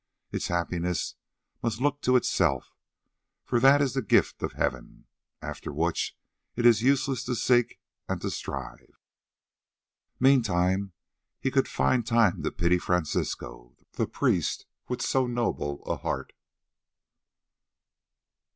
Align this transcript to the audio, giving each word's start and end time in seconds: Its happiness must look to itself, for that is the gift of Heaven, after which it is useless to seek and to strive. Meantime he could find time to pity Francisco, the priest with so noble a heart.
Its 0.31 0.47
happiness 0.47 1.13
must 1.61 1.79
look 1.79 2.01
to 2.01 2.15
itself, 2.15 2.75
for 3.45 3.59
that 3.59 3.83
is 3.83 3.93
the 3.93 4.01
gift 4.01 4.41
of 4.41 4.53
Heaven, 4.53 5.05
after 5.43 5.71
which 5.71 6.17
it 6.55 6.65
is 6.65 6.81
useless 6.81 7.23
to 7.25 7.35
seek 7.35 7.79
and 8.09 8.19
to 8.21 8.31
strive. 8.31 8.97
Meantime 10.19 10.91
he 11.39 11.51
could 11.51 11.67
find 11.67 12.03
time 12.03 12.41
to 12.41 12.49
pity 12.49 12.79
Francisco, 12.79 13.75
the 13.91 14.07
priest 14.07 14.65
with 14.87 15.03
so 15.03 15.27
noble 15.27 15.83
a 15.85 15.97
heart. 15.97 16.33